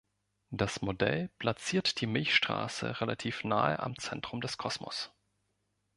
Das 0.49 0.81
Modell 0.81 1.29
platziert 1.37 2.01
die 2.01 2.07
Milchstraße 2.07 3.01
relativ 3.01 3.43
nahe 3.43 3.77
am 3.81 3.95
Zentrum 3.99 4.41
des 4.41 4.57
Kosmos. 4.57 5.11